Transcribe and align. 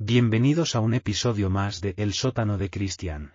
Bienvenidos 0.00 0.76
a 0.76 0.80
un 0.80 0.94
episodio 0.94 1.50
más 1.50 1.80
de 1.80 1.94
El 1.96 2.12
sótano 2.12 2.56
de 2.56 2.70
Cristian. 2.70 3.32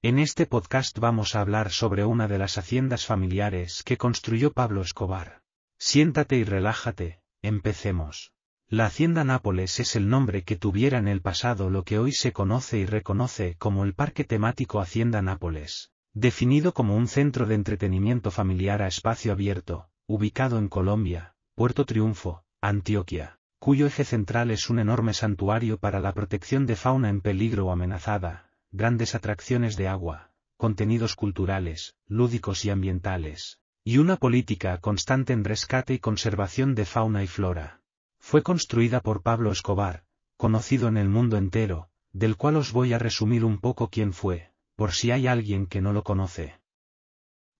En 0.00 0.18
este 0.18 0.46
podcast 0.46 0.98
vamos 0.98 1.36
a 1.36 1.42
hablar 1.42 1.72
sobre 1.72 2.06
una 2.06 2.26
de 2.26 2.38
las 2.38 2.56
haciendas 2.56 3.04
familiares 3.04 3.82
que 3.82 3.98
construyó 3.98 4.54
Pablo 4.54 4.80
Escobar. 4.80 5.42
Siéntate 5.78 6.38
y 6.38 6.44
relájate, 6.44 7.20
empecemos. 7.42 8.32
La 8.66 8.86
hacienda 8.86 9.24
Nápoles 9.24 9.78
es 9.78 9.94
el 9.94 10.08
nombre 10.08 10.42
que 10.42 10.56
tuviera 10.56 10.96
en 10.96 11.06
el 11.06 11.20
pasado 11.20 11.68
lo 11.68 11.84
que 11.84 11.98
hoy 11.98 12.12
se 12.12 12.32
conoce 12.32 12.78
y 12.78 12.86
reconoce 12.86 13.56
como 13.58 13.84
el 13.84 13.92
parque 13.92 14.24
temático 14.24 14.80
Hacienda 14.80 15.20
Nápoles, 15.20 15.90
definido 16.14 16.72
como 16.72 16.96
un 16.96 17.08
centro 17.08 17.44
de 17.44 17.56
entretenimiento 17.56 18.30
familiar 18.30 18.80
a 18.80 18.86
espacio 18.86 19.32
abierto, 19.32 19.90
ubicado 20.06 20.56
en 20.56 20.68
Colombia, 20.68 21.36
Puerto 21.54 21.84
Triunfo, 21.84 22.42
Antioquia 22.62 23.38
cuyo 23.62 23.86
eje 23.86 24.04
central 24.04 24.50
es 24.50 24.70
un 24.70 24.80
enorme 24.80 25.14
santuario 25.14 25.78
para 25.78 26.00
la 26.00 26.12
protección 26.14 26.66
de 26.66 26.74
fauna 26.74 27.08
en 27.10 27.20
peligro 27.20 27.66
o 27.66 27.70
amenazada, 27.70 28.50
grandes 28.72 29.14
atracciones 29.14 29.76
de 29.76 29.86
agua, 29.86 30.32
contenidos 30.56 31.14
culturales, 31.14 31.94
lúdicos 32.08 32.64
y 32.64 32.70
ambientales, 32.70 33.60
y 33.84 33.98
una 33.98 34.16
política 34.16 34.78
constante 34.78 35.32
en 35.32 35.44
rescate 35.44 35.94
y 35.94 36.00
conservación 36.00 36.74
de 36.74 36.84
fauna 36.84 37.22
y 37.22 37.28
flora. 37.28 37.80
Fue 38.18 38.42
construida 38.42 39.00
por 39.00 39.22
Pablo 39.22 39.52
Escobar, 39.52 40.02
conocido 40.36 40.88
en 40.88 40.96
el 40.96 41.08
mundo 41.08 41.36
entero, 41.36 41.88
del 42.10 42.36
cual 42.36 42.56
os 42.56 42.72
voy 42.72 42.92
a 42.94 42.98
resumir 42.98 43.44
un 43.44 43.58
poco 43.58 43.90
quién 43.90 44.12
fue, 44.12 44.50
por 44.74 44.90
si 44.90 45.12
hay 45.12 45.28
alguien 45.28 45.68
que 45.68 45.80
no 45.80 45.92
lo 45.92 46.02
conoce. 46.02 46.60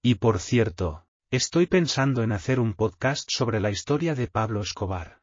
Y 0.02 0.16
por 0.16 0.40
cierto, 0.40 1.06
estoy 1.30 1.68
pensando 1.68 2.24
en 2.24 2.32
hacer 2.32 2.58
un 2.58 2.74
podcast 2.74 3.30
sobre 3.30 3.60
la 3.60 3.70
historia 3.70 4.16
de 4.16 4.26
Pablo 4.26 4.62
Escobar. 4.62 5.21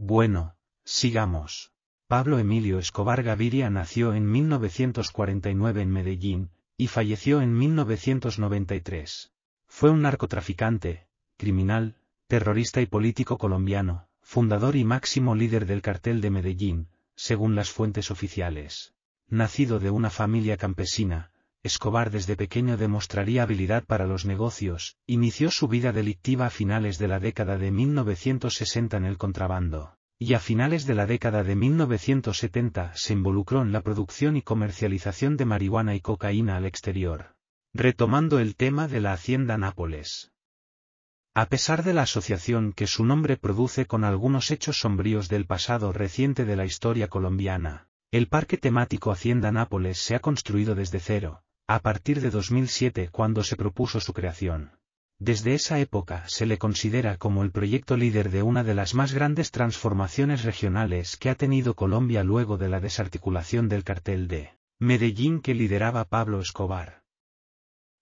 Bueno, 0.00 0.54
sigamos. 0.84 1.72
Pablo 2.06 2.38
Emilio 2.38 2.78
Escobar 2.78 3.24
Gaviria 3.24 3.68
nació 3.68 4.14
en 4.14 4.30
1949 4.30 5.82
en 5.82 5.90
Medellín, 5.90 6.50
y 6.76 6.86
falleció 6.86 7.40
en 7.40 7.58
1993. 7.58 9.32
Fue 9.66 9.90
un 9.90 10.02
narcotraficante, 10.02 11.08
criminal, 11.36 11.96
terrorista 12.28 12.80
y 12.80 12.86
político 12.86 13.38
colombiano, 13.38 14.06
fundador 14.22 14.76
y 14.76 14.84
máximo 14.84 15.34
líder 15.34 15.66
del 15.66 15.82
cartel 15.82 16.20
de 16.20 16.30
Medellín, 16.30 16.88
según 17.16 17.56
las 17.56 17.70
fuentes 17.70 18.12
oficiales. 18.12 18.94
Nacido 19.26 19.80
de 19.80 19.90
una 19.90 20.10
familia 20.10 20.56
campesina, 20.56 21.32
Escobar 21.64 22.10
desde 22.10 22.36
pequeño 22.36 22.76
demostraría 22.76 23.42
habilidad 23.42 23.84
para 23.84 24.06
los 24.06 24.24
negocios, 24.24 24.96
inició 25.06 25.50
su 25.50 25.66
vida 25.66 25.92
delictiva 25.92 26.46
a 26.46 26.50
finales 26.50 26.98
de 26.98 27.08
la 27.08 27.18
década 27.18 27.58
de 27.58 27.72
1960 27.72 28.96
en 28.96 29.04
el 29.04 29.18
contrabando, 29.18 29.96
y 30.20 30.34
a 30.34 30.40
finales 30.40 30.86
de 30.86 30.94
la 30.94 31.06
década 31.06 31.42
de 31.42 31.56
1970 31.56 32.92
se 32.94 33.12
involucró 33.12 33.62
en 33.62 33.72
la 33.72 33.82
producción 33.82 34.36
y 34.36 34.42
comercialización 34.42 35.36
de 35.36 35.44
marihuana 35.46 35.96
y 35.96 36.00
cocaína 36.00 36.56
al 36.56 36.64
exterior. 36.64 37.34
Retomando 37.74 38.38
el 38.38 38.54
tema 38.54 38.86
de 38.86 39.00
la 39.00 39.12
Hacienda 39.12 39.58
Nápoles. 39.58 40.32
A 41.34 41.46
pesar 41.46 41.82
de 41.82 41.92
la 41.92 42.02
asociación 42.02 42.72
que 42.72 42.86
su 42.86 43.04
nombre 43.04 43.36
produce 43.36 43.86
con 43.86 44.04
algunos 44.04 44.50
hechos 44.50 44.78
sombríos 44.78 45.28
del 45.28 45.46
pasado 45.46 45.92
reciente 45.92 46.44
de 46.44 46.56
la 46.56 46.64
historia 46.64 47.08
colombiana, 47.08 47.88
el 48.10 48.26
parque 48.28 48.56
temático 48.56 49.10
Hacienda 49.10 49.52
Nápoles 49.52 49.98
se 49.98 50.14
ha 50.14 50.20
construido 50.20 50.74
desde 50.74 50.98
cero, 50.98 51.42
a 51.70 51.80
partir 51.80 52.22
de 52.22 52.30
2007 52.30 53.10
cuando 53.12 53.44
se 53.44 53.54
propuso 53.54 54.00
su 54.00 54.14
creación. 54.14 54.72
Desde 55.20 55.52
esa 55.52 55.78
época 55.78 56.26
se 56.26 56.46
le 56.46 56.56
considera 56.56 57.18
como 57.18 57.42
el 57.42 57.50
proyecto 57.50 57.98
líder 57.98 58.30
de 58.30 58.42
una 58.42 58.64
de 58.64 58.74
las 58.74 58.94
más 58.94 59.12
grandes 59.12 59.50
transformaciones 59.50 60.44
regionales 60.44 61.18
que 61.18 61.28
ha 61.28 61.34
tenido 61.34 61.74
Colombia 61.74 62.24
luego 62.24 62.56
de 62.56 62.70
la 62.70 62.80
desarticulación 62.80 63.68
del 63.68 63.84
cartel 63.84 64.28
de 64.28 64.56
Medellín 64.80 65.42
que 65.42 65.54
lideraba 65.54 66.04
Pablo 66.06 66.40
Escobar. 66.40 67.02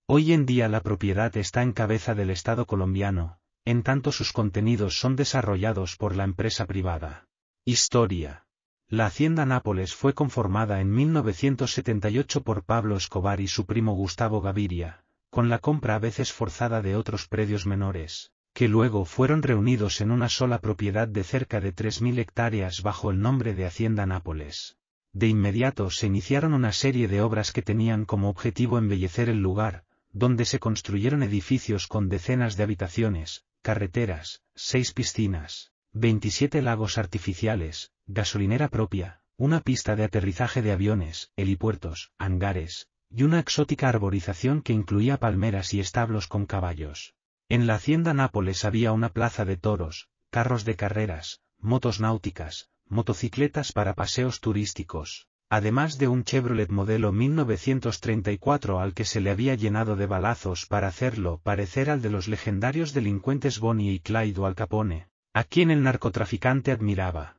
Hoy 0.07 0.33
en 0.33 0.47
día 0.47 0.69
la 0.69 0.83
propiedad 0.83 1.37
está 1.37 1.63
en 1.63 1.73
cabeza 1.73 2.15
del 2.15 2.31
Estado 2.31 2.67
colombiano, 2.67 3.41
en 3.65 3.83
tanto 3.83 4.13
sus 4.13 4.33
contenidos 4.33 5.01
son 5.01 5.17
desarrollados 5.17 5.97
por 5.97 6.15
la 6.15 6.23
empresa 6.23 6.67
privada. 6.67 7.27
Historia 7.65 8.46
la 8.89 9.07
Hacienda 9.07 9.45
Nápoles 9.45 9.97
fue 9.97 10.15
conformada 10.15 10.81
en 10.81 10.93
1978 10.93 12.45
por 12.45 12.63
Pablo 12.63 12.97
Escobar 12.97 13.41
y 13.41 13.49
su 13.49 13.67
primo 13.67 13.95
Gustavo 13.95 14.41
Gaviria, 14.41 15.05
con 15.29 15.49
la 15.49 15.59
compra 15.59 15.97
a 15.97 15.99
veces 15.99 16.33
forzada 16.33 16.83
de 16.83 16.95
otros 16.95 17.27
predios 17.27 17.67
menores, 17.67 18.31
que 18.53 18.69
luego 18.69 19.05
fueron 19.05 19.43
reunidos 19.43 20.01
en 20.01 20.13
una 20.13 20.29
sola 20.29 20.61
propiedad 20.61 21.09
de 21.09 21.25
cerca 21.25 21.61
de 21.61 21.75
3.000 21.75 22.21
hectáreas 22.21 22.83
bajo 22.83 23.11
el 23.11 23.21
nombre 23.21 23.55
de 23.57 23.67
Hacienda 23.67 24.07
Nápoles. 24.07 24.77
De 25.13 25.27
inmediato 25.27 25.91
se 25.91 26.07
iniciaron 26.07 26.55
una 26.55 26.71
serie 26.71 27.09
de 27.09 27.23
obras 27.23 27.51
que 27.51 27.63
tenían 27.63 28.05
como 28.05 28.29
objetivo 28.29 28.79
embellecer 28.79 29.29
el 29.29 29.41
lugar, 29.41 29.85
donde 30.13 30.45
se 30.45 30.61
construyeron 30.61 31.25
edificios 31.25 31.89
con 31.89 32.09
decenas 32.09 32.57
de 32.57 32.63
habitaciones, 32.63 33.45
carreteras, 33.63 34.43
seis 34.55 34.93
piscinas, 34.93 35.73
27 35.93 36.63
lagos 36.63 36.99
artificiales, 36.99 37.91
gasolinera 38.07 38.69
propia, 38.69 39.21
una 39.37 39.61
pista 39.61 39.97
de 39.97 40.05
aterrizaje 40.05 40.63
de 40.63 40.73
aviones, 40.73 41.33
helipuertos, 41.37 42.13
hangares, 42.19 42.89
y 43.11 43.25
una 43.25 43.41
exótica 43.41 43.89
arborización 43.89 44.63
que 44.63 44.73
incluía 44.73 45.19
palmeras 45.19 45.75
y 45.75 45.81
establos 45.81 46.27
con 46.27 46.47
caballos. 46.47 47.15
En 47.49 47.67
la 47.67 47.75
hacienda 47.75 48.15
Nápoles 48.15 48.65
había 48.65 48.93
una 48.93 49.11
plaza 49.11 49.45
de 49.45 49.57
toros, 49.57 50.09
carros 50.31 50.65
de 50.65 50.77
carreras, 50.77 51.41
motos 51.59 52.01
náuticas, 52.01 52.71
motocicletas 52.89 53.73
para 53.73 53.95
paseos 53.95 54.41
turísticos, 54.41 55.29
además 55.49 55.99
de 55.99 56.09
un 56.09 56.25
Chevrolet 56.25 56.71
modelo 56.71 57.13
1934 57.13 58.81
al 58.81 58.95
que 58.95 59.05
se 59.05 59.21
le 59.21 59.31
había 59.31 59.55
llenado 59.55 59.97
de 59.97 60.07
balazos 60.07 60.67
para 60.67 60.89
hacerlo 60.89 61.41
parecer 61.43 61.91
al 61.91 62.03
de 62.03 62.11
los 62.11 62.29
legendarios 62.29 62.93
delincuentes 62.93 63.61
Bonnie 63.61 63.93
y 63.93 64.01
Clyde 64.01 64.41
o 64.41 64.47
Al 64.47 64.55
Capone, 64.55 65.09
a 65.33 65.45
quien 65.45 65.71
el 65.71 65.83
narcotraficante 65.83 66.73
admiraba. 66.73 67.36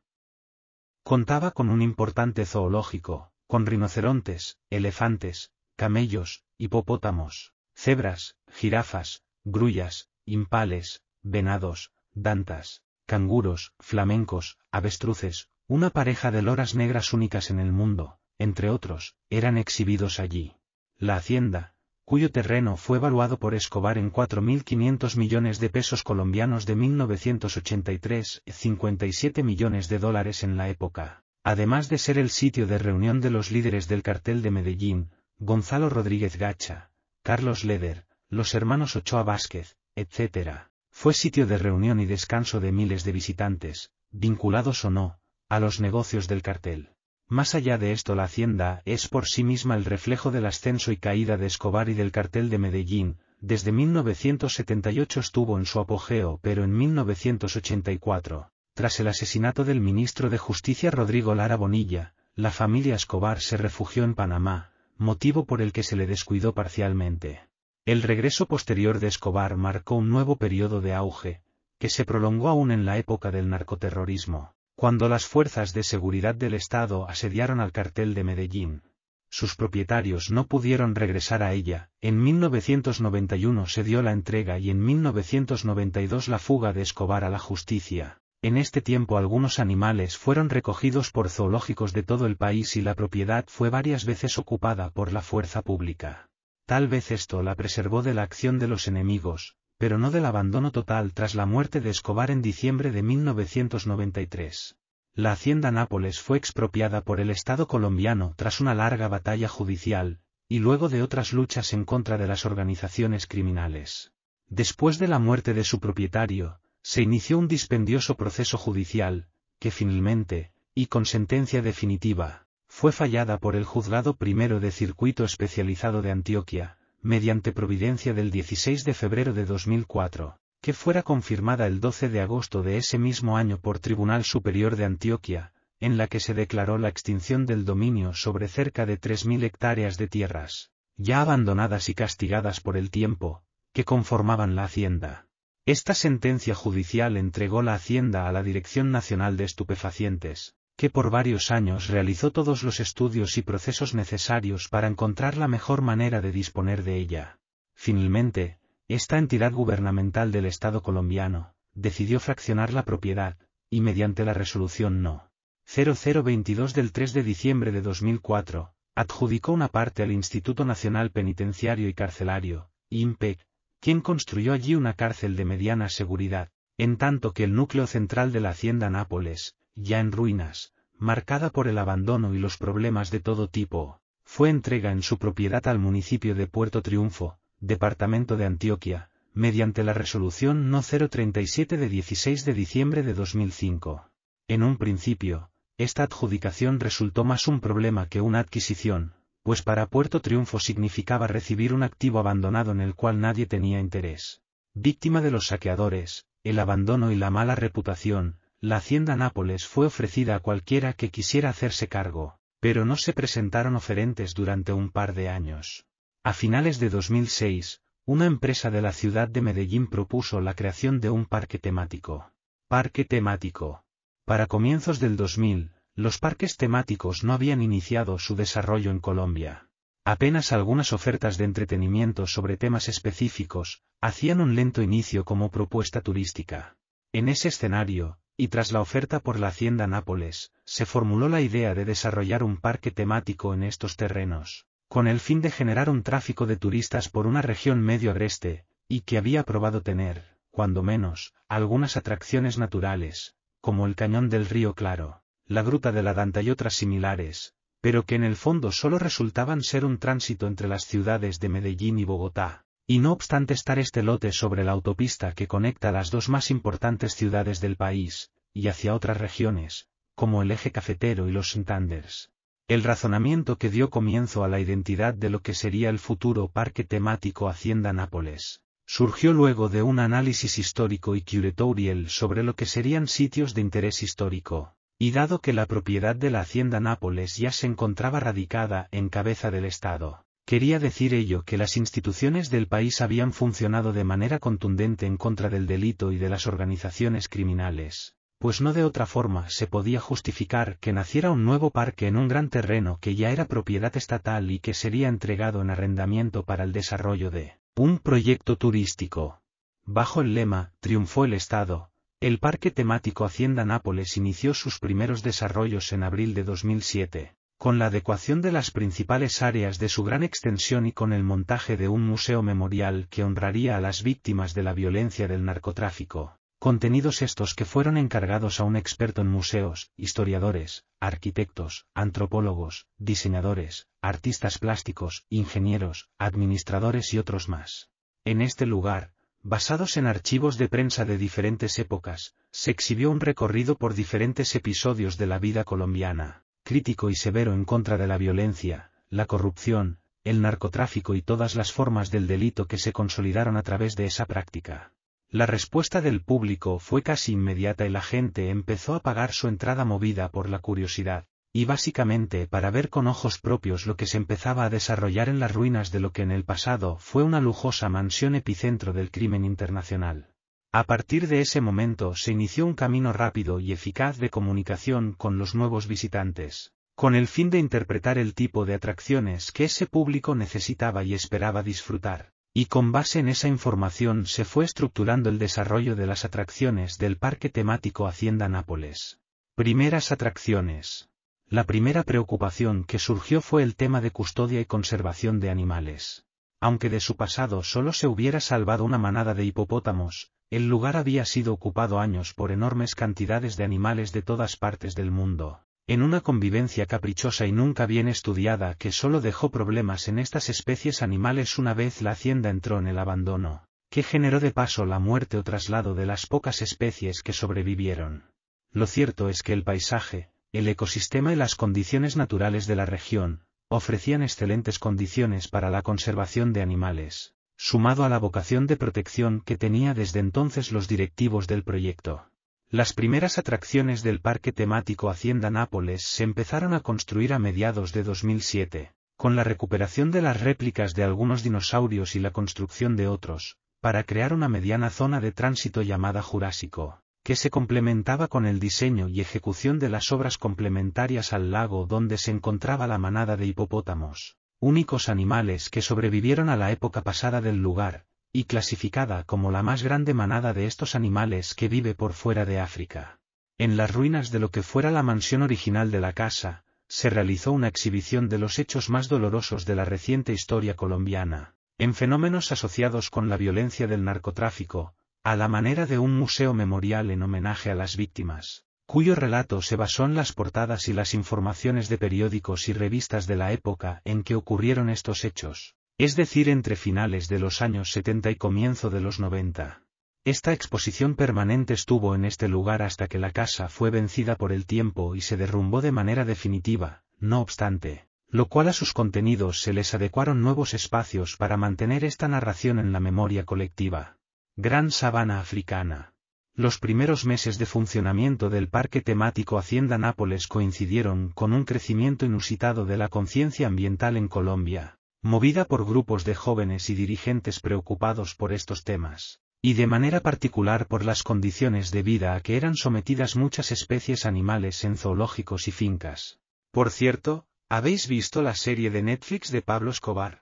Contaba 1.07 1.51
con 1.51 1.69
un 1.69 1.81
importante 1.81 2.45
zoológico, 2.45 3.31
con 3.47 3.65
rinocerontes, 3.65 4.57
elefantes, 4.69 5.53
camellos, 5.77 6.43
hipopótamos, 6.57 7.53
cebras, 7.73 8.35
jirafas, 8.51 9.23
grullas, 9.45 10.09
impales, 10.25 11.03
venados, 11.23 11.93
dantas, 12.13 12.83
canguros, 13.05 13.71
flamencos, 13.79 14.57
avestruces, 14.69 15.47
una 15.65 15.91
pareja 15.91 16.29
de 16.29 16.41
loras 16.41 16.75
negras 16.75 17.13
únicas 17.13 17.51
en 17.51 17.61
el 17.61 17.71
mundo, 17.71 18.19
entre 18.37 18.69
otros, 18.69 19.15
eran 19.29 19.57
exhibidos 19.57 20.19
allí. 20.19 20.57
La 20.97 21.15
hacienda, 21.15 21.73
cuyo 22.07 22.31
terreno 22.31 22.77
fue 22.77 22.99
evaluado 22.99 23.37
por 23.37 23.53
Escobar 23.53 23.97
en 23.97 24.13
4.500 24.13 25.17
millones 25.17 25.59
de 25.59 25.69
pesos 25.69 26.03
colombianos 26.03 26.65
de 26.65 26.77
1983, 26.77 28.43
57 28.45 29.43
millones 29.43 29.89
de 29.89 29.99
dólares 29.99 30.41
en 30.43 30.55
la 30.55 30.69
época. 30.69 31.25
Además 31.43 31.89
de 31.89 31.97
ser 31.97 32.17
el 32.17 32.29
sitio 32.29 32.65
de 32.65 32.77
reunión 32.77 33.19
de 33.19 33.29
los 33.29 33.51
líderes 33.51 33.89
del 33.89 34.03
cartel 34.03 34.41
de 34.41 34.51
Medellín, 34.51 35.09
Gonzalo 35.37 35.89
Rodríguez 35.89 36.37
Gacha, 36.37 36.91
Carlos 37.23 37.65
Leder, 37.65 38.05
los 38.29 38.55
hermanos 38.55 38.95
Ochoa 38.95 39.23
Vázquez, 39.23 39.75
etc., 39.93 40.69
fue 40.89 41.13
sitio 41.13 41.45
de 41.45 41.57
reunión 41.57 41.99
y 41.99 42.05
descanso 42.05 42.61
de 42.61 42.71
miles 42.71 43.03
de 43.03 43.11
visitantes, 43.11 43.91
vinculados 44.11 44.85
o 44.85 44.91
no, 44.91 45.19
a 45.49 45.59
los 45.59 45.81
negocios 45.81 46.29
del 46.29 46.41
cartel. 46.41 46.91
Más 47.29 47.55
allá 47.55 47.77
de 47.77 47.91
esto 47.91 48.15
la 48.15 48.23
hacienda 48.23 48.81
es 48.85 49.09
por 49.09 49.25
sí 49.27 49.43
misma 49.43 49.75
el 49.75 49.83
reflejo 49.83 50.31
del 50.31 50.45
ascenso 50.45 50.93
y 50.93 50.97
caída 50.97 51.35
de 51.35 51.45
Escobar 51.45 51.89
y 51.89 51.93
del 51.93 52.13
cartel 52.13 52.49
de 52.49 52.57
Medellín, 52.57 53.17
desde 53.41 53.73
1978 53.73 55.19
estuvo 55.19 55.57
en 55.57 55.65
su 55.65 55.81
apogeo 55.81 56.39
pero 56.41 56.63
en 56.63 56.71
1984, 56.71 58.49
tras 58.73 59.01
el 59.01 59.09
asesinato 59.09 59.65
del 59.65 59.81
ministro 59.81 60.29
de 60.29 60.37
Justicia 60.37 60.89
Rodrigo 60.89 61.35
Lara 61.35 61.57
Bonilla, 61.57 62.13
la 62.33 62.51
familia 62.51 62.95
Escobar 62.95 63.41
se 63.41 63.57
refugió 63.57 64.05
en 64.05 64.15
Panamá, 64.15 64.71
motivo 64.95 65.45
por 65.45 65.61
el 65.61 65.73
que 65.73 65.83
se 65.83 65.97
le 65.97 66.07
descuidó 66.07 66.53
parcialmente. 66.53 67.41
El 67.85 68.03
regreso 68.03 68.45
posterior 68.45 68.99
de 68.99 69.07
Escobar 69.07 69.57
marcó 69.57 69.95
un 69.95 70.09
nuevo 70.09 70.37
periodo 70.37 70.79
de 70.79 70.93
auge, 70.93 71.41
que 71.77 71.89
se 71.89 72.05
prolongó 72.05 72.47
aún 72.47 72.71
en 72.71 72.85
la 72.85 72.97
época 72.97 73.31
del 73.31 73.49
narcoterrorismo 73.49 74.53
cuando 74.77 75.09
las 75.09 75.25
fuerzas 75.25 75.73
de 75.73 75.81
seguridad 75.81 76.35
del 76.35 76.53
Estado 76.53 77.09
asediaron 77.09 77.59
al 77.59 77.71
cartel 77.71 78.13
de 78.13 78.23
Medellín. 78.23 78.83
Sus 79.27 79.55
propietarios 79.55 80.29
no 80.29 80.45
pudieron 80.45 80.93
regresar 80.93 81.41
a 81.41 81.53
ella, 81.53 81.89
en 81.99 82.21
1991 82.21 83.65
se 83.65 83.83
dio 83.83 84.03
la 84.03 84.11
entrega 84.11 84.59
y 84.59 84.69
en 84.69 84.79
1992 84.79 86.27
la 86.27 86.37
fuga 86.37 86.73
de 86.73 86.83
Escobar 86.83 87.23
a 87.23 87.31
la 87.31 87.39
justicia. 87.39 88.19
En 88.43 88.55
este 88.55 88.81
tiempo 88.81 89.17
algunos 89.17 89.57
animales 89.57 90.15
fueron 90.15 90.47
recogidos 90.51 91.09
por 91.09 91.31
zoológicos 91.31 91.91
de 91.91 92.03
todo 92.03 92.27
el 92.27 92.37
país 92.37 92.75
y 92.75 92.83
la 92.83 92.93
propiedad 92.93 93.45
fue 93.47 93.71
varias 93.71 94.05
veces 94.05 94.37
ocupada 94.37 94.91
por 94.91 95.11
la 95.11 95.21
fuerza 95.21 95.63
pública. 95.63 96.29
Tal 96.67 96.87
vez 96.87 97.09
esto 97.09 97.41
la 97.41 97.55
preservó 97.55 98.03
de 98.03 98.13
la 98.13 98.21
acción 98.21 98.59
de 98.59 98.67
los 98.67 98.87
enemigos, 98.87 99.55
pero 99.77 99.97
no 99.97 100.11
del 100.11 100.25
abandono 100.25 100.71
total 100.71 101.13
tras 101.13 101.35
la 101.35 101.45
muerte 101.45 101.81
de 101.81 101.89
Escobar 101.89 102.31
en 102.31 102.41
diciembre 102.41 102.91
de 102.91 103.03
1993. 103.03 104.75
la 105.13 105.31
hacienda 105.31 105.71
Nápoles 105.71 106.21
fue 106.21 106.37
expropiada 106.37 107.01
por 107.01 107.19
el 107.19 107.31
Estado 107.31 107.67
colombiano 107.67 108.33
tras 108.35 108.61
una 108.61 108.75
larga 108.75 109.07
batalla 109.07 109.47
judicial, 109.47 110.19
y 110.47 110.59
luego 110.59 110.89
de 110.89 111.01
otras 111.01 111.33
luchas 111.33 111.73
en 111.73 111.85
contra 111.85 112.17
de 112.17 112.27
las 112.27 112.45
organizaciones 112.45 113.25
criminales. 113.25 114.13
Después 114.47 114.97
de 114.99 115.07
la 115.07 115.19
muerte 115.19 115.53
de 115.53 115.63
su 115.63 115.79
propietario, 115.79 116.59
se 116.81 117.01
inició 117.01 117.37
un 117.37 117.47
dispendioso 117.47 118.15
proceso 118.15 118.57
judicial, 118.57 119.27
que 119.59 119.71
finalmente, 119.71 120.53
y 120.73 120.85
con 120.85 121.05
sentencia 121.05 121.61
definitiva, 121.61 122.45
fue 122.67 122.91
fallada 122.91 123.39
por 123.39 123.55
el 123.55 123.65
Juzgado 123.65 124.15
Primero 124.15 124.59
de 124.59 124.71
Circuito 124.71 125.23
Especializado 125.23 126.01
de 126.01 126.11
Antioquia, 126.11 126.76
mediante 127.07 127.53
providencia 127.53 128.13
del 128.13 128.31
16 128.31 128.83
de 128.83 128.93
febrero 128.93 129.33
de 129.33 129.45
2004, 129.45 130.37
que 130.61 130.73
fuera 130.73 131.03
confirmada 131.03 131.65
el 131.65 131.79
12 131.79 132.09
de 132.09 132.19
agosto 132.19 132.63
de 132.63 132.75
ese 132.75 132.97
mismo 132.97 133.37
año 133.37 133.61
por 133.61 133.79
Tribunal 133.79 134.25
Superior 134.25 134.75
de 134.75 134.83
Antioquia, 134.83 135.53
en 135.79 135.95
la 135.95 136.07
que 136.07 136.19
se 136.19 136.33
declaró 136.33 136.77
la 136.77 136.89
extinción 136.89 137.45
del 137.45 137.63
dominio 137.63 138.13
sobre 138.13 138.49
cerca 138.49 138.85
de 138.85 138.99
3.000 138.99 139.43
hectáreas 139.43 139.97
de 139.97 140.09
tierras, 140.09 140.71
ya 140.97 141.21
abandonadas 141.21 141.87
y 141.87 141.93
castigadas 141.93 142.59
por 142.59 142.75
el 142.75 142.91
tiempo, 142.91 143.41
que 143.71 143.85
conformaban 143.85 144.57
la 144.57 144.65
hacienda. 144.65 145.27
Esta 145.65 145.93
sentencia 145.93 146.55
judicial 146.55 147.15
entregó 147.15 147.61
la 147.61 147.75
hacienda 147.75 148.27
a 148.27 148.33
la 148.33 148.43
Dirección 148.43 148.91
Nacional 148.91 149.37
de 149.37 149.45
Estupefacientes, 149.45 150.56
que 150.77 150.91
por 150.91 151.09
varios 151.09 151.49
años 151.49 151.87
realizó 151.87 152.31
todos 152.31 152.61
los 152.61 152.79
estudios 152.79 153.37
y 153.37 153.41
procesos 153.41 153.95
necesarios 153.95 154.67
para 154.69 154.87
encontrar 154.87 155.35
la 155.35 155.47
mejor 155.47 155.81
manera 155.81 156.21
de 156.21 156.31
disponer 156.31 156.83
de 156.83 156.97
ella. 156.97 157.39
Finalmente, 157.75 158.59
esta 158.87 159.17
entidad 159.17 159.51
gubernamental 159.51 160.31
del 160.31 160.45
Estado 160.45 160.83
colombiano, 160.83 161.55
decidió 161.73 162.19
fraccionar 162.19 162.73
la 162.73 162.85
propiedad, 162.85 163.37
y 163.71 163.81
mediante 163.81 164.23
la 164.23 164.33
resolución 164.33 165.01
No. 165.01 165.31
0022 165.65 166.73
del 166.73 166.91
3 166.91 167.13
de 167.13 167.23
diciembre 167.23 167.71
de 167.71 167.81
2004, 167.81 168.71
adjudicó 168.95 169.51
una 169.51 169.67
parte 169.67 170.03
al 170.03 170.11
Instituto 170.11 170.63
Nacional 170.63 171.11
Penitenciario 171.11 171.89
y 171.89 171.93
Carcelario, 171.93 172.69
INPEC, 172.89 173.45
quien 173.79 174.01
construyó 174.01 174.53
allí 174.53 174.75
una 174.75 174.93
cárcel 174.93 175.35
de 175.35 175.45
mediana 175.45 175.89
seguridad, 175.89 176.49
en 176.77 176.97
tanto 176.97 177.33
que 177.33 177.43
el 177.43 177.55
núcleo 177.55 177.87
central 177.87 178.31
de 178.31 178.41
la 178.41 178.49
hacienda 178.49 178.89
Nápoles, 178.89 179.55
ya 179.77 179.99
en 179.99 180.11
ruinas, 180.11 180.73
marcada 180.97 181.51
por 181.51 181.67
el 181.67 181.77
abandono 181.77 182.33
y 182.33 182.39
los 182.39 182.57
problemas 182.57 183.11
de 183.11 183.19
todo 183.19 183.47
tipo, 183.47 184.01
fue 184.23 184.49
entrega 184.49 184.91
en 184.91 185.03
su 185.03 185.17
propiedad 185.17 185.65
al 185.67 185.79
municipio 185.79 186.35
de 186.35 186.47
Puerto 186.47 186.81
Triunfo, 186.81 187.37
departamento 187.59 188.35
de 188.35 188.45
Antioquia, 188.45 189.09
mediante 189.33 189.83
la 189.83 189.93
resolución 189.93 190.69
No 190.71 190.81
037 190.81 191.77
de 191.77 191.89
16 191.89 192.43
de 192.43 192.53
diciembre 192.53 193.03
de 193.03 193.13
2005. 193.13 194.09
En 194.47 194.63
un 194.63 194.77
principio, 194.77 195.51
esta 195.77 196.03
adjudicación 196.03 196.79
resultó 196.79 197.23
más 197.23 197.47
un 197.47 197.59
problema 197.61 198.07
que 198.07 198.19
una 198.19 198.39
adquisición, 198.39 199.13
pues 199.43 199.61
para 199.61 199.85
Puerto 199.85 200.21
Triunfo 200.21 200.59
significaba 200.59 201.27
recibir 201.27 201.73
un 201.73 201.83
activo 201.83 202.19
abandonado 202.19 202.71
en 202.71 202.81
el 202.81 202.95
cual 202.95 203.21
nadie 203.21 203.45
tenía 203.45 203.79
interés. 203.79 204.41
Víctima 204.73 205.21
de 205.21 205.31
los 205.31 205.47
saqueadores, 205.47 206.25
el 206.43 206.59
abandono 206.59 207.11
y 207.11 207.15
la 207.15 207.29
mala 207.29 207.55
reputación, 207.55 208.39
la 208.59 208.77
hacienda 208.77 209.15
Nápoles 209.15 209.67
fue 209.67 209.85
ofrecida 209.85 210.35
a 210.35 210.39
cualquiera 210.39 210.93
que 210.93 211.11
quisiera 211.11 211.49
hacerse 211.49 211.87
cargo, 211.87 212.39
pero 212.59 212.85
no 212.85 212.95
se 212.95 213.13
presentaron 213.13 213.75
oferentes 213.75 214.33
durante 214.33 214.73
un 214.73 214.89
par 214.89 215.13
de 215.13 215.29
años. 215.29 215.85
A 216.23 216.33
finales 216.33 216.79
de 216.79 216.89
2006, 216.89 217.81
una 218.05 218.25
empresa 218.25 218.71
de 218.71 218.81
la 218.81 218.93
ciudad 218.93 219.27
de 219.27 219.41
Medellín 219.41 219.87
propuso 219.87 220.41
la 220.41 220.55
creación 220.55 220.99
de 220.99 221.09
un 221.09 221.25
parque 221.25 221.59
temático. 221.59 222.31
Parque 222.67 223.05
temático. 223.05 223.83
Para 224.25 224.47
comienzos 224.47 224.99
del 224.99 225.17
2000, 225.17 225.71
los 225.93 226.17
parques 226.17 226.57
temáticos 226.57 227.23
no 227.23 227.33
habían 227.33 227.61
iniciado 227.61 228.17
su 228.17 228.35
desarrollo 228.35 228.91
en 228.91 228.99
Colombia. 228.99 229.69
Apenas 230.03 230.51
algunas 230.51 230.93
ofertas 230.93 231.37
de 231.37 231.45
entretenimiento 231.45 232.27
sobre 232.27 232.57
temas 232.57 232.87
específicos, 232.87 233.83
hacían 234.01 234.41
un 234.41 234.55
lento 234.55 234.81
inicio 234.81 235.25
como 235.25 235.51
propuesta 235.51 236.01
turística. 236.01 236.77
En 237.11 237.29
ese 237.29 237.49
escenario, 237.49 238.19
y 238.37 238.47
tras 238.47 238.71
la 238.71 238.79
oferta 238.79 239.19
por 239.19 239.39
la 239.39 239.47
Hacienda 239.47 239.87
Nápoles, 239.87 240.51
se 240.63 240.85
formuló 240.85 241.27
la 241.27 241.41
idea 241.41 241.73
de 241.73 241.83
desarrollar 241.83 242.43
un 242.43 242.57
parque 242.57 242.91
temático 242.91 243.53
en 243.53 243.63
estos 243.63 243.97
terrenos, 243.97 244.67
con 244.87 245.07
el 245.07 245.19
fin 245.19 245.41
de 245.41 245.51
generar 245.51 245.89
un 245.89 246.03
tráfico 246.03 246.45
de 246.45 246.55
turistas 246.55 247.09
por 247.09 247.27
una 247.27 247.41
región 247.41 247.81
medio 247.81 248.11
agreste, 248.11 248.65
y 248.87 249.01
que 249.01 249.17
había 249.17 249.43
probado 249.43 249.81
tener, 249.81 250.37
cuando 250.51 250.83
menos, 250.83 251.33
algunas 251.49 251.97
atracciones 251.97 252.57
naturales, 252.57 253.35
como 253.59 253.85
el 253.85 253.95
cañón 253.95 254.29
del 254.29 254.45
río 254.45 254.75
Claro 254.75 255.23
la 255.47 255.63
Gruta 255.63 255.93
de 255.93 256.03
la 256.03 256.13
Danta 256.13 256.41
y 256.41 256.49
otras 256.49 256.75
similares, 256.75 257.55
pero 257.79 258.03
que 258.03 258.15
en 258.15 258.25
el 258.25 258.35
fondo 258.35 258.73
solo 258.73 258.99
resultaban 258.99 259.63
ser 259.63 259.85
un 259.85 259.97
tránsito 259.97 260.45
entre 260.45 260.67
las 260.67 260.85
ciudades 260.85 261.39
de 261.39 261.47
Medellín 261.47 261.99
y 261.99 262.03
Bogotá, 262.03 262.65
y 262.89 262.99
no 262.99 263.11
obstante 263.11 263.53
estar 263.53 263.79
este 263.79 264.01
lote 264.01 264.31
sobre 264.31 264.63
la 264.63 264.71
autopista 264.71 265.33
que 265.33 265.45
conecta 265.45 265.91
las 265.91 266.09
dos 266.09 266.29
más 266.29 266.49
importantes 266.49 267.15
ciudades 267.15 267.59
del 267.59 267.75
país, 267.75 268.31
y 268.53 268.69
hacia 268.69 268.95
otras 268.95 269.17
regiones, 269.17 269.89
como 270.15 270.41
el 270.41 270.51
eje 270.51 270.71
cafetero 270.71 271.27
y 271.27 271.31
los 271.31 271.51
Santanders. 271.51 272.31
El 272.69 272.83
razonamiento 272.83 273.57
que 273.57 273.69
dio 273.69 273.89
comienzo 273.89 274.45
a 274.45 274.47
la 274.47 274.61
identidad 274.61 275.13
de 275.13 275.29
lo 275.29 275.41
que 275.41 275.53
sería 275.53 275.89
el 275.89 275.99
futuro 275.99 276.47
parque 276.47 276.85
temático 276.85 277.49
Hacienda 277.49 277.91
Nápoles, 277.91 278.61
surgió 278.85 279.33
luego 279.33 279.67
de 279.67 279.83
un 279.83 279.99
análisis 279.99 280.57
histórico 280.57 281.17
y 281.17 281.21
curatorial 281.21 282.09
sobre 282.09 282.41
lo 282.41 282.55
que 282.55 282.65
serían 282.65 283.07
sitios 283.07 283.53
de 283.53 283.61
interés 283.61 284.01
histórico, 284.01 284.75
y 284.97 285.11
dado 285.11 285.39
que 285.39 285.51
la 285.51 285.65
propiedad 285.65 286.15
de 286.15 286.31
la 286.31 286.39
hacienda 286.39 286.79
Nápoles 286.79 287.35
ya 287.35 287.51
se 287.51 287.67
encontraba 287.67 288.21
radicada 288.21 288.87
en 288.91 289.09
cabeza 289.09 289.51
del 289.51 289.65
Estado, 289.65 290.25
quería 290.47 290.79
decir 290.79 291.13
ello 291.13 291.43
que 291.43 291.57
las 291.57 291.75
instituciones 291.75 292.49
del 292.49 292.67
país 292.67 293.01
habían 293.01 293.33
funcionado 293.33 293.91
de 293.91 294.05
manera 294.05 294.39
contundente 294.39 295.05
en 295.05 295.17
contra 295.17 295.49
del 295.49 295.67
delito 295.67 296.13
y 296.13 296.17
de 296.17 296.29
las 296.29 296.47
organizaciones 296.47 297.27
criminales, 297.27 298.15
pues 298.39 298.61
no 298.61 298.71
de 298.71 298.85
otra 298.85 299.05
forma 299.05 299.49
se 299.49 299.67
podía 299.67 299.99
justificar 299.99 300.77
que 300.79 300.93
naciera 300.93 301.31
un 301.31 301.43
nuevo 301.43 301.71
parque 301.71 302.07
en 302.07 302.15
un 302.15 302.29
gran 302.29 302.49
terreno 302.49 302.97
que 303.01 303.13
ya 303.15 303.31
era 303.31 303.43
propiedad 303.43 303.95
estatal 303.97 304.49
y 304.49 304.59
que 304.59 304.73
sería 304.73 305.09
entregado 305.09 305.61
en 305.61 305.69
arrendamiento 305.69 306.43
para 306.43 306.63
el 306.63 306.71
desarrollo 306.71 307.29
de 307.29 307.59
un 307.75 307.99
proyecto 307.99 308.55
turístico. 308.55 309.41
Bajo 309.83 310.21
el 310.21 310.33
lema, 310.33 310.71
triunfó 310.79 311.25
el 311.25 311.33
Estado, 311.33 311.91
el 312.21 312.39
parque 312.39 312.71
temático 312.71 313.25
Hacienda 313.25 313.65
Nápoles 313.65 314.15
inició 314.15 314.53
sus 314.53 314.79
primeros 314.79 315.23
desarrollos 315.23 315.91
en 315.91 316.03
abril 316.03 316.33
de 316.33 316.45
2007, 316.45 317.36
con 317.67 317.79
la 317.79 317.87
adecuación 317.87 318.41
de 318.41 318.53
las 318.53 318.71
principales 318.71 319.41
áreas 319.41 319.77
de 319.77 319.89
su 319.89 320.05
gran 320.05 320.23
extensión 320.23 320.85
y 320.85 320.93
con 320.93 321.11
el 321.11 321.25
montaje 321.25 321.75
de 321.75 321.89
un 321.89 322.01
museo 322.01 322.41
memorial 322.41 323.09
que 323.09 323.25
honraría 323.25 323.75
a 323.75 323.81
las 323.81 324.03
víctimas 324.03 324.53
de 324.53 324.63
la 324.63 324.71
violencia 324.71 325.27
del 325.27 325.43
narcotráfico. 325.43 326.39
Contenidos 326.59 327.21
estos 327.21 327.53
que 327.55 327.65
fueron 327.65 327.97
encargados 327.97 328.61
a 328.61 328.63
un 328.63 328.77
experto 328.77 329.19
en 329.19 329.27
museos, 329.27 329.91
historiadores, 329.97 330.85
arquitectos, 331.01 331.87
antropólogos, 331.93 332.87
diseñadores, 332.99 333.89
artistas 334.01 334.59
plásticos, 334.59 335.25
ingenieros, 335.27 336.09
administradores 336.17 337.13
y 337.13 337.17
otros 337.17 337.49
más. 337.49 337.89
En 338.23 338.41
este 338.41 338.65
lugar, 338.65 339.11
Basados 339.43 339.97
en 339.97 340.07
archivos 340.07 340.57
de 340.57 340.69
prensa 340.69 341.03
de 341.03 341.17
diferentes 341.17 341.79
épocas, 341.79 342.33
se 342.51 342.71
exhibió 342.71 343.11
un 343.11 343.19
recorrido 343.19 343.77
por 343.77 343.93
diferentes 343.93 344.55
episodios 344.55 345.17
de 345.17 345.27
la 345.27 345.39
vida 345.39 345.63
colombiana, 345.63 346.43
crítico 346.67 347.09
y 347.09 347.15
severo 347.15 347.53
en 347.53 347.63
contra 347.63 347.97
de 347.97 348.07
la 348.07 348.17
violencia, 348.17 348.91
la 349.09 349.25
corrupción, 349.25 349.99
el 350.25 350.41
narcotráfico 350.41 351.15
y 351.15 351.21
todas 351.21 351.55
las 351.55 351.71
formas 351.71 352.11
del 352.11 352.27
delito 352.27 352.67
que 352.67 352.77
se 352.77 352.91
consolidaron 352.91 353.55
a 353.55 353.63
través 353.63 353.95
de 353.95 354.03
esa 354.03 354.25
práctica. 354.25 354.91
La 355.29 355.45
respuesta 355.45 356.01
del 356.01 356.21
público 356.21 356.79
fue 356.79 357.03
casi 357.03 357.31
inmediata 357.31 357.85
y 357.85 357.89
la 357.89 358.01
gente 358.01 358.49
empezó 358.49 358.95
a 358.95 358.99
pagar 358.99 359.31
su 359.31 359.47
entrada 359.47 359.85
movida 359.85 360.29
por 360.29 360.49
la 360.49 360.59
curiosidad, 360.59 361.25
y 361.53 361.63
básicamente 361.63 362.47
para 362.47 362.69
ver 362.69 362.89
con 362.89 363.07
ojos 363.07 363.39
propios 363.39 363.87
lo 363.87 363.95
que 363.95 364.05
se 364.05 364.17
empezaba 364.17 364.65
a 364.65 364.69
desarrollar 364.69 365.29
en 365.29 365.39
las 365.39 365.53
ruinas 365.53 365.93
de 365.93 366.01
lo 366.01 366.11
que 366.11 366.23
en 366.23 366.31
el 366.31 366.43
pasado 366.43 366.97
fue 366.97 367.23
una 367.23 367.39
lujosa 367.39 367.87
mansión 367.87 368.35
epicentro 368.35 368.91
del 368.91 369.09
crimen 369.09 369.45
internacional. 369.45 370.33
A 370.71 370.83
partir 370.83 371.27
de 371.27 371.39
ese 371.39 371.61
momento 371.61 372.13
se 372.15 372.31
inició 372.31 372.65
un 372.65 372.73
camino 372.73 373.13
rápido 373.13 373.59
y 373.59 373.71
eficaz 373.71 374.17
de 374.17 374.29
comunicación 374.29 375.13
con 375.13 375.37
los 375.37 375.55
nuevos 375.55 375.87
visitantes, 375.87 376.73
con 376.95 377.15
el 377.15 377.27
fin 377.27 377.49
de 377.49 377.57
interpretar 377.57 378.17
el 378.17 378.33
tipo 378.33 378.65
de 378.65 378.73
atracciones 378.73 379.51
que 379.51 379.63
ese 379.63 379.85
público 379.85 380.35
necesitaba 380.35 381.03
y 381.03 381.13
esperaba 381.13 381.63
disfrutar, 381.63 382.31
y 382.53 382.65
con 382.65 382.91
base 382.91 383.19
en 383.19 383.29
esa 383.29 383.47
información 383.47 384.25
se 384.25 384.43
fue 384.43 384.65
estructurando 384.65 385.29
el 385.29 385.39
desarrollo 385.39 385.95
de 385.95 386.05
las 386.05 386.25
atracciones 386.25 386.97
del 386.97 387.17
parque 387.17 387.49
temático 387.49 388.07
Hacienda 388.07 388.49
Nápoles. 388.49 389.19
Primeras 389.55 390.11
atracciones. 390.11 391.09
La 391.47 391.63
primera 391.63 392.03
preocupación 392.03 392.83
que 392.83 392.99
surgió 392.99 393.41
fue 393.41 393.63
el 393.63 393.75
tema 393.75 394.01
de 394.01 394.11
custodia 394.11 394.59
y 394.59 394.65
conservación 394.65 395.39
de 395.39 395.49
animales. 395.49 396.26
Aunque 396.59 396.89
de 396.89 396.99
su 396.99 397.15
pasado 397.15 397.63
solo 397.63 397.93
se 397.93 398.07
hubiera 398.07 398.39
salvado 398.39 398.83
una 398.83 398.97
manada 398.97 399.33
de 399.33 399.45
hipopótamos, 399.45 400.31
el 400.49 400.67
lugar 400.67 400.97
había 400.97 401.25
sido 401.25 401.53
ocupado 401.53 401.99
años 401.99 402.33
por 402.33 402.51
enormes 402.51 402.95
cantidades 402.95 403.57
de 403.57 403.63
animales 403.63 404.11
de 404.11 404.21
todas 404.21 404.57
partes 404.57 404.95
del 404.95 405.11
mundo, 405.11 405.61
en 405.87 406.01
una 406.01 406.21
convivencia 406.21 406.85
caprichosa 406.85 407.45
y 407.45 407.51
nunca 407.51 407.85
bien 407.85 408.07
estudiada 408.07 408.73
que 408.75 408.91
solo 408.91 409.21
dejó 409.21 409.51
problemas 409.51 410.07
en 410.07 410.19
estas 410.19 410.49
especies 410.49 411.01
animales 411.01 411.57
una 411.57 411.73
vez 411.73 412.01
la 412.01 412.11
hacienda 412.11 412.49
entró 412.49 412.79
en 412.79 412.87
el 412.87 412.97
abandono, 412.97 413.65
que 413.89 414.03
generó 414.03 414.39
de 414.39 414.51
paso 414.51 414.85
la 414.85 414.99
muerte 414.99 415.37
o 415.37 415.43
traslado 415.43 415.93
de 415.93 416.05
las 416.05 416.25
pocas 416.25 416.61
especies 416.61 417.21
que 417.23 417.33
sobrevivieron. 417.33 418.31
Lo 418.71 418.87
cierto 418.87 419.29
es 419.29 419.43
que 419.43 419.53
el 419.53 419.63
paisaje, 419.63 420.29
el 420.51 420.67
ecosistema 420.67 421.31
y 421.33 421.35
las 421.35 421.55
condiciones 421.55 422.17
naturales 422.17 422.67
de 422.67 422.75
la 422.75 422.85
región, 422.85 423.43
ofrecían 423.69 424.23
excelentes 424.23 424.79
condiciones 424.79 425.47
para 425.47 425.69
la 425.69 425.81
conservación 425.81 426.53
de 426.53 426.61
animales, 426.61 427.35
sumado 427.57 428.03
a 428.05 428.09
la 428.09 428.19
vocación 428.19 428.67
de 428.67 428.77
protección 428.77 429.41
que 429.41 429.57
tenía 429.57 429.93
desde 429.93 430.19
entonces 430.19 430.71
los 430.71 430.87
directivos 430.87 431.47
del 431.47 431.63
proyecto. 431.63 432.29
Las 432.69 432.93
primeras 432.93 433.37
atracciones 433.37 434.03
del 434.03 434.19
parque 434.19 434.51
temático 434.51 435.09
Hacienda 435.09 435.49
Nápoles 435.49 436.03
se 436.03 436.23
empezaron 436.23 436.73
a 436.73 436.81
construir 436.81 437.33
a 437.33 437.39
mediados 437.39 437.93
de 437.93 438.03
2007, 438.03 438.93
con 439.15 439.35
la 439.35 439.43
recuperación 439.43 440.11
de 440.11 440.21
las 440.21 440.41
réplicas 440.41 440.93
de 440.93 441.03
algunos 441.03 441.43
dinosaurios 441.43 442.15
y 442.15 442.19
la 442.19 442.31
construcción 442.31 442.95
de 442.95 443.07
otros, 443.07 443.57
para 443.79 444.03
crear 444.03 444.33
una 444.33 444.49
mediana 444.49 444.89
zona 444.89 445.19
de 445.19 445.31
tránsito 445.31 445.81
llamada 445.81 446.21
Jurásico, 446.21 447.01
que 447.27 447.35
se 447.35 447.49
complementaba 447.49 448.29
con 448.29 448.45
el 448.45 448.57
diseño 448.57 449.09
y 449.09 449.19
ejecución 449.19 449.79
de 449.79 449.89
las 449.89 450.13
obras 450.13 450.37
complementarias 450.37 451.33
al 451.33 451.51
lago 451.51 451.85
donde 451.85 452.17
se 452.17 452.31
encontraba 452.31 452.87
la 452.87 452.99
manada 452.99 453.35
de 453.35 453.45
hipopótamos 453.45 454.37
únicos 454.61 455.09
animales 455.09 455.69
que 455.69 455.81
sobrevivieron 455.81 456.47
a 456.47 456.55
la 456.55 456.71
época 456.71 457.01
pasada 457.01 457.41
del 457.41 457.57
lugar, 457.57 458.05
y 458.31 458.45
clasificada 458.45 459.25
como 459.25 459.51
la 459.51 459.61
más 459.61 459.83
grande 459.83 460.13
manada 460.13 460.53
de 460.53 460.67
estos 460.67 460.95
animales 460.95 461.53
que 461.53 461.67
vive 461.67 461.95
por 461.95 462.13
fuera 462.13 462.45
de 462.45 462.61
África. 462.61 463.19
En 463.57 463.75
las 463.75 463.93
ruinas 463.93 464.31
de 464.31 464.39
lo 464.39 464.49
que 464.49 464.63
fuera 464.63 464.89
la 464.89 465.03
mansión 465.03 465.41
original 465.41 465.91
de 465.91 465.99
la 465.99 466.13
casa, 466.13 466.63
se 466.87 467.09
realizó 467.09 467.51
una 467.51 467.67
exhibición 467.67 468.29
de 468.29 468.37
los 468.37 468.57
hechos 468.57 468.89
más 468.89 469.09
dolorosos 469.09 469.65
de 469.65 469.75
la 469.75 469.83
reciente 469.83 470.31
historia 470.31 470.77
colombiana, 470.77 471.55
en 471.77 471.93
fenómenos 471.93 472.53
asociados 472.53 473.09
con 473.09 473.27
la 473.27 473.35
violencia 473.35 473.85
del 473.85 474.05
narcotráfico, 474.05 474.95
a 475.27 475.35
la 475.35 475.49
manera 475.49 475.85
de 475.85 475.99
un 475.99 476.17
museo 476.17 476.53
memorial 476.53 477.11
en 477.11 477.21
homenaje 477.21 477.69
a 477.69 477.75
las 477.75 477.97
víctimas 477.97 478.63
cuyo 478.85 479.13
relato 479.13 479.61
se 479.61 479.75
basó 479.75 480.05
en 480.05 480.15
las 480.15 480.31
portadas 480.31 480.87
y 480.87 480.93
las 480.93 481.13
informaciones 481.13 481.89
de 481.89 481.97
periódicos 481.97 482.69
y 482.69 482.73
revistas 482.73 483.27
de 483.27 483.35
la 483.35 483.51
época 483.51 484.01
en 484.05 484.23
que 484.23 484.35
ocurrieron 484.35 484.89
estos 484.89 485.25
hechos, 485.25 485.75
es 485.97 486.15
decir, 486.15 486.47
entre 486.47 486.77
finales 486.77 487.27
de 487.27 487.39
los 487.39 487.61
años 487.61 487.91
70 487.91 488.31
y 488.31 488.35
comienzo 488.37 488.89
de 488.89 489.01
los 489.01 489.19
90. 489.19 489.81
Esta 490.23 490.53
exposición 490.53 491.15
permanente 491.15 491.73
estuvo 491.73 492.15
en 492.15 492.23
este 492.23 492.47
lugar 492.47 492.81
hasta 492.81 493.09
que 493.09 493.19
la 493.19 493.31
casa 493.31 493.67
fue 493.67 493.89
vencida 493.89 494.37
por 494.37 494.53
el 494.53 494.65
tiempo 494.65 495.13
y 495.13 495.19
se 495.19 495.35
derrumbó 495.35 495.81
de 495.81 495.91
manera 495.91 496.23
definitiva, 496.23 497.03
no 497.19 497.41
obstante, 497.41 498.07
lo 498.29 498.45
cual 498.45 498.69
a 498.69 498.73
sus 498.73 498.93
contenidos 498.93 499.59
se 499.59 499.73
les 499.73 499.93
adecuaron 499.93 500.41
nuevos 500.41 500.73
espacios 500.73 501.35
para 501.35 501.57
mantener 501.57 502.05
esta 502.05 502.29
narración 502.29 502.79
en 502.79 502.93
la 502.93 503.01
memoria 503.01 503.43
colectiva. 503.43 504.16
Gran 504.59 504.89
Sabana 504.89 505.39
Africana. 505.39 506.15
Los 506.55 506.79
primeros 506.79 507.25
meses 507.25 507.59
de 507.59 507.67
funcionamiento 507.67 508.49
del 508.49 508.69
parque 508.69 509.01
temático 509.01 509.59
Hacienda 509.59 509.99
Nápoles 509.99 510.47
coincidieron 510.47 511.29
con 511.29 511.53
un 511.53 511.63
crecimiento 511.63 512.25
inusitado 512.25 512.83
de 512.83 512.97
la 512.97 513.07
conciencia 513.07 513.67
ambiental 513.67 514.17
en 514.17 514.27
Colombia, 514.27 514.97
movida 515.21 515.65
por 515.65 515.85
grupos 515.85 516.25
de 516.25 516.33
jóvenes 516.33 516.89
y 516.89 516.95
dirigentes 516.95 517.59
preocupados 517.59 518.33
por 518.33 518.51
estos 518.51 518.83
temas, 518.83 519.41
y 519.61 519.75
de 519.75 519.85
manera 519.85 520.21
particular 520.21 520.87
por 520.87 521.05
las 521.05 521.21
condiciones 521.21 521.91
de 521.91 522.01
vida 522.01 522.33
a 522.33 522.41
que 522.41 522.57
eran 522.57 522.73
sometidas 522.73 523.35
muchas 523.35 523.71
especies 523.71 524.25
animales 524.25 524.83
en 524.83 524.97
zoológicos 524.97 525.67
y 525.67 525.71
fincas. 525.71 526.39
Por 526.71 526.89
cierto, 526.89 527.45
¿habéis 527.69 528.07
visto 528.07 528.41
la 528.41 528.55
serie 528.55 528.89
de 528.89 529.03
Netflix 529.03 529.51
de 529.51 529.61
Pablo 529.61 529.91
Escobar? 529.91 530.41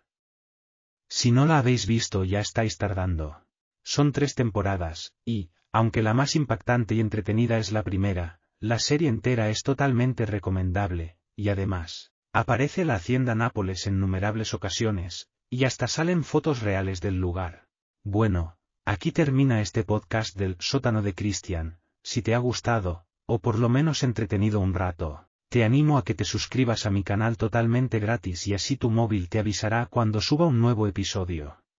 Si 1.09 1.31
no 1.31 1.45
la 1.45 1.57
habéis 1.57 1.85
visto 1.85 2.23
ya 2.23 2.39
estáis 2.39 2.77
tardando. 2.77 3.44
Son 3.85 4.11
tres 4.11 4.33
temporadas, 4.33 5.13
y, 5.23 5.51
aunque 5.71 6.01
la 6.01 6.15
más 6.15 6.35
impactante 6.35 6.95
y 6.95 6.99
entretenida 6.99 7.59
es 7.59 7.71
la 7.71 7.83
primera, 7.83 8.39
la 8.59 8.79
serie 8.79 9.09
entera 9.09 9.49
es 9.49 9.61
totalmente 9.61 10.25
recomendable, 10.25 11.17
y 11.35 11.49
además, 11.49 12.11
aparece 12.33 12.83
la 12.83 12.95
hacienda 12.95 13.35
Nápoles 13.35 13.85
en 13.85 13.99
numerables 13.99 14.55
ocasiones, 14.55 15.29
y 15.51 15.65
hasta 15.65 15.87
salen 15.87 16.23
fotos 16.23 16.63
reales 16.63 16.99
del 16.99 17.19
lugar. 17.19 17.67
Bueno, 18.03 18.57
aquí 18.85 19.11
termina 19.11 19.61
este 19.61 19.83
podcast 19.83 20.35
del 20.35 20.57
sótano 20.59 21.03
de 21.03 21.13
Cristian, 21.13 21.79
si 22.01 22.23
te 22.23 22.33
ha 22.33 22.39
gustado, 22.39 23.05
o 23.27 23.37
por 23.37 23.59
lo 23.59 23.69
menos 23.69 24.01
entretenido 24.01 24.61
un 24.61 24.73
rato, 24.73 25.27
te 25.49 25.63
animo 25.63 25.99
a 25.99 26.03
que 26.03 26.15
te 26.15 26.25
suscribas 26.25 26.87
a 26.87 26.89
mi 26.89 27.03
canal 27.03 27.37
totalmente 27.37 27.99
gratis 27.99 28.47
y 28.47 28.55
así 28.55 28.77
tu 28.77 28.89
móvil 28.89 29.29
te 29.29 29.37
avisará 29.37 29.85
cuando 29.85 30.21
suba 30.21 30.47
un 30.47 30.59
nuevo 30.59 30.87
episodio. 30.87 31.57